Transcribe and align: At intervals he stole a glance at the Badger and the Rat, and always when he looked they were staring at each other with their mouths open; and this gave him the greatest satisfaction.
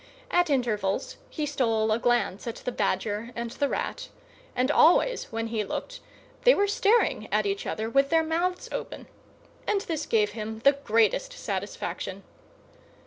At 0.31 0.49
intervals 0.49 1.17
he 1.29 1.45
stole 1.45 1.91
a 1.91 1.99
glance 1.99 2.47
at 2.47 2.55
the 2.55 2.71
Badger 2.71 3.29
and 3.35 3.51
the 3.51 3.69
Rat, 3.69 4.09
and 4.55 4.71
always 4.71 5.25
when 5.25 5.49
he 5.49 5.63
looked 5.63 5.99
they 6.43 6.55
were 6.55 6.65
staring 6.67 7.27
at 7.31 7.45
each 7.45 7.67
other 7.67 7.87
with 7.87 8.09
their 8.09 8.23
mouths 8.23 8.67
open; 8.71 9.05
and 9.67 9.81
this 9.81 10.07
gave 10.07 10.31
him 10.31 10.57
the 10.63 10.71
greatest 10.71 11.33
satisfaction. 11.33 12.23